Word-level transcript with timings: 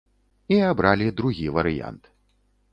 І 0.55 0.57
абралі 0.69 1.11
другі 1.21 1.45
варыянт. 1.61 2.13